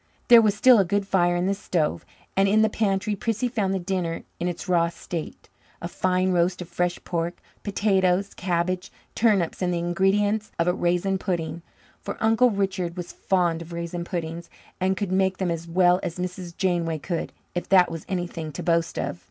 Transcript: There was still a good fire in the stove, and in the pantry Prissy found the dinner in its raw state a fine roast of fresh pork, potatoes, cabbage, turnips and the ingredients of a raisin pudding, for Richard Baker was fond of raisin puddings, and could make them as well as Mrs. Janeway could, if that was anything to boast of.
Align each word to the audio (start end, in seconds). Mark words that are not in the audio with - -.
There 0.29 0.41
was 0.41 0.55
still 0.55 0.79
a 0.79 0.83
good 0.83 1.05
fire 1.05 1.35
in 1.35 1.45
the 1.45 1.53
stove, 1.53 2.07
and 2.35 2.47
in 2.49 2.63
the 2.63 2.71
pantry 2.71 3.15
Prissy 3.15 3.47
found 3.47 3.71
the 3.71 3.77
dinner 3.77 4.23
in 4.39 4.47
its 4.47 4.67
raw 4.67 4.89
state 4.89 5.47
a 5.79 5.87
fine 5.87 6.31
roast 6.31 6.59
of 6.59 6.67
fresh 6.69 6.99
pork, 7.03 7.37
potatoes, 7.61 8.33
cabbage, 8.33 8.91
turnips 9.13 9.61
and 9.61 9.71
the 9.71 9.77
ingredients 9.77 10.51
of 10.57 10.67
a 10.67 10.73
raisin 10.73 11.19
pudding, 11.19 11.61
for 12.01 12.17
Richard 12.51 12.95
Baker 12.95 12.95
was 12.97 13.11
fond 13.11 13.61
of 13.61 13.73
raisin 13.73 14.03
puddings, 14.03 14.49
and 14.79 14.97
could 14.97 15.11
make 15.11 15.37
them 15.37 15.51
as 15.51 15.67
well 15.67 15.99
as 16.01 16.17
Mrs. 16.17 16.57
Janeway 16.57 16.97
could, 16.97 17.31
if 17.53 17.69
that 17.69 17.91
was 17.91 18.03
anything 18.09 18.51
to 18.53 18.63
boast 18.63 18.97
of. 18.97 19.19